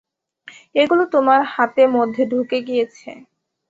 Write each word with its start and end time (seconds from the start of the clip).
এগুলো 0.75 1.03
তোমার 1.13 1.41
হাতে 1.53 1.83
মধ্যে 1.95 2.23
ঢুকে 2.31 2.57
গিয়েছে। 2.67 3.09